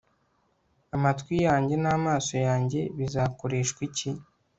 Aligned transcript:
Amatwi 0.95 1.35
yanjye 1.47 1.75
namaso 1.83 2.35
yanjye 2.47 2.79
bizakoreshwa 2.97 3.79
iki 3.89 4.09